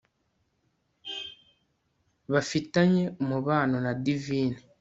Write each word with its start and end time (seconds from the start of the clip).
bafitanye 2.31 3.03
umubano 3.21 3.75
na 3.85 3.91
divine 4.05 4.57